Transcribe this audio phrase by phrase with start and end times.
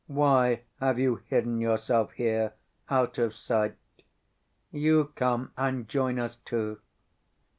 [0.07, 2.53] "Why have you hidden yourself here,
[2.89, 3.75] out of sight?
[4.71, 6.79] You come and join us too."